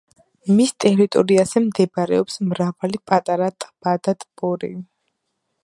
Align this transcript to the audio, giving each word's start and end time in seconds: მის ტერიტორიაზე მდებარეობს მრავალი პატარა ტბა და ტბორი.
მის 0.59 0.71
ტერიტორიაზე 0.85 1.61
მდებარეობს 1.65 2.39
მრავალი 2.53 3.03
პატარა 3.11 3.51
ტბა 3.67 3.95
და 4.09 4.17
ტბორი. 4.25 4.73